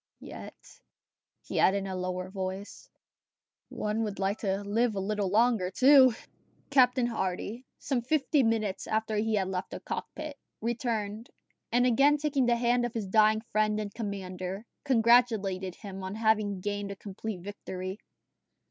"Yet," 0.19 0.55
he 1.43 1.59
added 1.59 1.77
in 1.77 1.85
a 1.85 1.95
lower 1.95 2.31
voice, 2.31 2.89
"one 3.69 4.01
would 4.01 4.17
like 4.17 4.39
to 4.39 4.63
live 4.63 4.95
a 4.95 4.99
little 4.99 5.29
longer, 5.29 5.69
too!" 5.69 6.15
Captain 6.71 7.05
Hardy, 7.05 7.67
some 7.77 8.01
fifty 8.01 8.41
minutes 8.41 8.87
after 8.87 9.17
he 9.17 9.35
had 9.35 9.47
left 9.47 9.69
the 9.69 9.79
cockpit, 9.79 10.39
returned, 10.59 11.29
and 11.71 11.85
again 11.85 12.17
taking 12.17 12.47
the 12.47 12.55
hand 12.55 12.83
of 12.83 12.95
his 12.95 13.05
dying 13.05 13.41
friend 13.41 13.79
and 13.79 13.93
commander, 13.93 14.65
congratulated 14.85 15.75
him 15.75 16.03
on 16.03 16.15
having 16.15 16.61
gained 16.61 16.89
a 16.89 16.95
complete 16.95 17.41
victory. 17.43 17.99